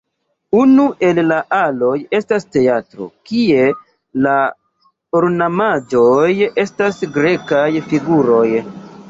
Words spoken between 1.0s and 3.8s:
el la aloj estas teatro, kie